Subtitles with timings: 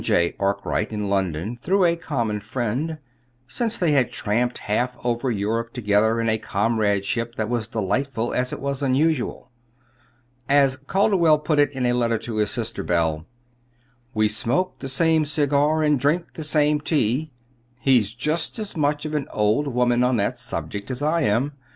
[0.03, 0.33] J.
[0.39, 2.97] Arkwright in London through a common friend;
[3.47, 7.67] since then they had tramped half over Europe together in a comradeship that was as
[7.67, 9.51] delightful as it was unusual.
[10.49, 13.27] As Calderwell put it in a letter to his sister, Belle:
[14.15, 17.31] "We smoke the same cigar and drink the same tea
[17.79, 21.51] (he's just as much of an old woman on that subject as I am!)